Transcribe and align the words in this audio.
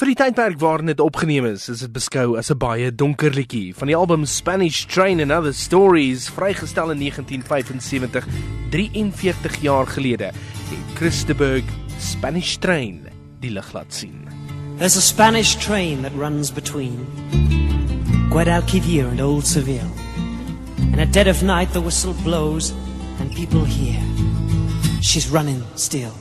Vir 0.00 0.14
die 0.14 0.16
tydperk 0.16 0.56
waarin 0.62 0.88
dit 0.88 1.00
opgeneem 1.04 1.44
is, 1.44 1.66
is 1.68 1.82
dit 1.84 1.90
beskou 1.92 2.38
as 2.40 2.48
'n 2.50 2.56
baie 2.56 2.88
donker 2.90 3.34
liedjie. 3.36 3.74
Van 3.76 3.86
die 3.86 3.96
album 3.96 4.24
Spanish 4.24 4.86
Train 4.86 5.20
and 5.20 5.30
Other 5.30 5.52
Stories, 5.52 6.30
vrygestel 6.30 6.92
in 6.92 6.98
1975, 6.98 8.24
43 8.70 9.60
jaar 9.60 9.86
gelede, 9.86 10.32
het 10.70 10.96
Christeberg 10.96 11.64
Spanish 11.98 12.56
Train 12.56 13.08
die 13.40 13.50
lig 13.50 13.72
laat 13.74 13.92
sien. 13.92 14.26
There's 14.78 14.96
a 14.96 15.02
Spanish 15.02 15.56
train 15.56 16.00
that 16.02 16.12
runs 16.16 16.50
between 16.50 17.06
Guadalquivir 18.30 19.06
and 19.06 19.20
Old 19.20 19.46
Seville. 19.46 19.92
And 20.92 20.98
at 20.98 21.12
dead 21.12 21.28
of 21.28 21.42
night 21.42 21.72
the 21.72 21.82
whistle 21.82 22.14
blows 22.24 22.72
and 23.20 23.34
people 23.34 23.66
hear 23.66 24.00
she's 25.02 25.28
running 25.28 25.62
still. 25.74 26.14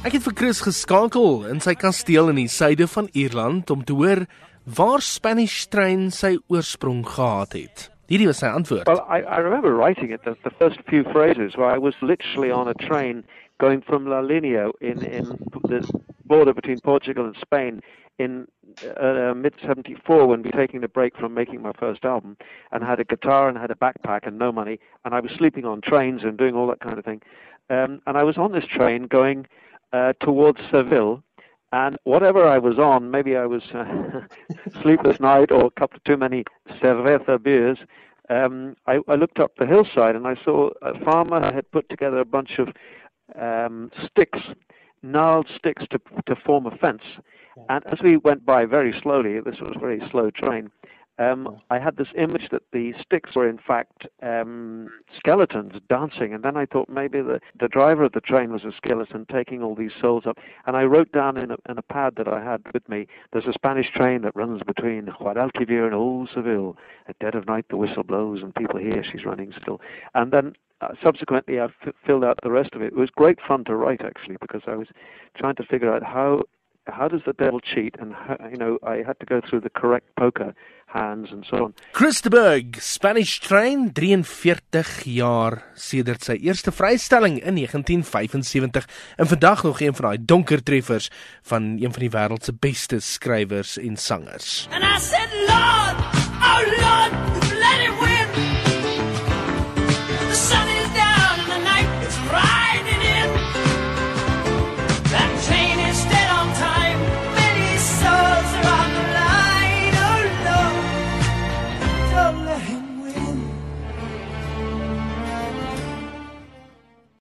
Ek 0.00 0.14
het 0.16 0.24
vir 0.24 0.32
Chris 0.32 0.62
geskakel 0.64 1.42
in 1.52 1.58
sy 1.60 1.74
kasteel 1.76 2.30
in 2.32 2.38
die 2.40 2.48
suide 2.48 2.86
van 2.88 3.10
Ierland 3.12 3.68
om 3.68 3.82
te 3.84 3.92
hoor 3.92 4.22
waar 4.64 5.02
Spanish 5.04 5.66
Train 5.68 6.06
sy 6.08 6.38
oorsprong 6.48 7.02
gehad 7.04 7.52
het. 7.52 7.82
Hierdie 8.08 8.30
was 8.30 8.40
sy 8.40 8.48
antwoord. 8.48 8.88
Well, 8.88 9.04
I, 9.04 9.20
I 9.28 9.44
remember 9.44 9.74
writing 9.76 10.08
it, 10.08 10.24
the, 10.24 10.38
the 10.40 10.54
first 10.56 10.80
few 10.88 11.04
phrases, 11.12 11.52
where 11.60 11.68
I 11.68 11.76
was 11.76 11.92
literally 12.00 12.48
on 12.50 12.66
a 12.66 12.72
train 12.80 13.24
going 13.60 13.82
from 13.84 14.08
La 14.08 14.24
Linea 14.24 14.70
in, 14.80 15.04
in 15.04 15.36
the 15.68 15.84
border 16.24 16.54
between 16.54 16.80
Portugal 16.80 17.26
and 17.26 17.36
Spain 17.36 17.82
in 18.18 18.48
uh, 18.96 19.34
mid 19.36 19.52
74 19.60 20.26
when 20.26 20.40
we 20.40 20.48
were 20.48 20.56
taking 20.56 20.82
a 20.82 20.88
break 20.88 21.14
from 21.14 21.34
making 21.34 21.60
my 21.60 21.72
first 21.78 22.06
album 22.06 22.38
and 22.72 22.82
had 22.82 23.00
a 23.00 23.04
guitar 23.04 23.50
and 23.50 23.58
had 23.58 23.70
a 23.70 23.76
backpack 23.76 24.26
and 24.26 24.38
no 24.38 24.50
money. 24.50 24.80
And 25.04 25.14
I 25.14 25.20
was 25.20 25.32
sleeping 25.36 25.66
on 25.66 25.82
trains 25.82 26.22
and 26.24 26.38
doing 26.38 26.56
all 26.56 26.66
that 26.68 26.80
kind 26.80 26.98
of 26.98 27.04
thing. 27.04 27.20
Um, 27.68 28.00
and 28.06 28.16
I 28.16 28.24
was 28.24 28.38
on 28.38 28.52
this 28.52 28.64
train 28.64 29.06
going 29.06 29.46
uh, 29.92 30.12
towards 30.20 30.58
Seville. 30.70 31.22
And 31.72 31.96
whatever 32.02 32.46
I 32.46 32.58
was 32.58 32.78
on, 32.78 33.10
maybe 33.10 33.36
I 33.36 33.46
was 33.46 33.62
uh, 33.72 34.22
sleepless 34.82 35.20
night 35.20 35.52
or 35.52 35.66
a 35.66 35.80
couple 35.80 36.00
too 36.04 36.16
many 36.16 36.44
cerveza 36.82 37.40
beers. 37.40 37.78
Um, 38.28 38.76
I, 38.86 38.98
I 39.08 39.14
looked 39.14 39.38
up 39.38 39.52
the 39.56 39.66
hillside 39.66 40.16
and 40.16 40.26
I 40.26 40.36
saw 40.44 40.70
a 40.82 40.98
farmer 41.04 41.52
had 41.52 41.70
put 41.70 41.88
together 41.88 42.18
a 42.18 42.24
bunch 42.24 42.58
of 42.58 42.68
um, 43.40 43.90
sticks, 44.04 44.40
gnarled 45.02 45.48
sticks 45.56 45.84
to 45.90 46.00
to 46.26 46.36
form 46.36 46.66
a 46.66 46.76
fence. 46.76 47.02
And 47.68 47.84
as 47.86 47.98
we 48.02 48.16
went 48.16 48.46
by 48.46 48.64
very 48.64 48.94
slowly, 49.02 49.40
this 49.40 49.60
was 49.60 49.74
a 49.76 49.78
very 49.78 50.00
slow 50.10 50.30
train. 50.30 50.70
Um, 51.20 51.60
I 51.68 51.78
had 51.78 51.98
this 51.98 52.08
image 52.16 52.48
that 52.50 52.62
the 52.72 52.94
sticks 53.00 53.36
were 53.36 53.46
in 53.46 53.58
fact 53.58 54.06
um, 54.22 54.88
skeletons 55.14 55.74
dancing, 55.86 56.32
and 56.32 56.42
then 56.42 56.56
I 56.56 56.64
thought 56.64 56.88
maybe 56.88 57.20
the, 57.20 57.40
the 57.60 57.68
driver 57.68 58.04
of 58.04 58.12
the 58.12 58.22
train 58.22 58.52
was 58.52 58.64
a 58.64 58.72
skeleton 58.74 59.26
taking 59.30 59.62
all 59.62 59.74
these 59.74 59.92
souls 60.00 60.24
up. 60.26 60.38
And 60.66 60.78
I 60.78 60.84
wrote 60.84 61.12
down 61.12 61.36
in 61.36 61.50
a, 61.50 61.56
in 61.68 61.76
a 61.76 61.82
pad 61.82 62.14
that 62.16 62.26
I 62.26 62.42
had 62.42 62.62
with 62.72 62.88
me, 62.88 63.06
there's 63.32 63.44
a 63.44 63.52
Spanish 63.52 63.90
train 63.94 64.22
that 64.22 64.34
runs 64.34 64.62
between 64.62 65.06
Guadalquivir 65.06 65.84
and 65.84 65.94
Old 65.94 66.30
Seville. 66.34 66.76
At 67.06 67.18
dead 67.18 67.34
of 67.34 67.46
night, 67.46 67.66
the 67.68 67.76
whistle 67.76 68.02
blows, 68.02 68.42
and 68.42 68.54
people 68.54 68.80
hear 68.80 69.04
she's 69.04 69.26
running 69.26 69.52
still. 69.60 69.80
And 70.14 70.32
then 70.32 70.54
uh, 70.80 70.94
subsequently, 71.02 71.60
I 71.60 71.64
f- 71.64 71.94
filled 72.06 72.24
out 72.24 72.38
the 72.42 72.50
rest 72.50 72.70
of 72.72 72.80
it. 72.80 72.86
It 72.92 72.96
was 72.96 73.10
great 73.10 73.38
fun 73.46 73.64
to 73.64 73.76
write 73.76 74.00
actually 74.02 74.38
because 74.40 74.62
I 74.66 74.76
was 74.76 74.88
trying 75.36 75.56
to 75.56 75.64
figure 75.64 75.92
out 75.92 76.02
how 76.02 76.44
how 76.90 77.08
does 77.08 77.22
the 77.24 77.32
devil 77.32 77.60
cheat, 77.60 77.96
and 78.00 78.14
how, 78.14 78.36
you 78.50 78.56
know 78.56 78.78
I 78.82 79.02
had 79.06 79.18
to 79.20 79.26
go 79.26 79.40
through 79.40 79.60
the 79.60 79.70
correct 79.70 80.06
poker 80.16 80.54
hands 80.92 81.30
and 81.32 81.44
so 81.46 81.64
on. 81.64 81.74
Christeberg, 81.92 82.80
Spanish 82.80 83.40
Train, 83.40 83.92
43 83.92 85.04
jaar 85.04 85.62
sedert 85.74 86.26
sy 86.26 86.36
eerste 86.42 86.74
vrystelling 86.74 87.38
in 87.38 87.60
1975 87.60 88.88
en 89.16 89.30
vandag 89.30 89.62
nog 89.62 89.80
een 89.80 89.94
van 89.94 90.10
daai 90.10 90.18
donker 90.24 90.62
treffers 90.62 91.10
van 91.42 91.76
een 91.78 91.92
van 91.92 92.06
die 92.06 92.10
wêreld 92.10 92.44
se 92.44 92.54
beste 92.54 93.00
skrywers 93.00 93.78
en 93.78 93.96
sangers. 93.96 94.68
And 94.72 94.84
I 94.84 94.98
said, 94.98 95.30
Lord, 95.46 95.98
oh 96.42 96.62
Lord, 96.82 97.12
let 97.54 97.78
it 97.86 98.09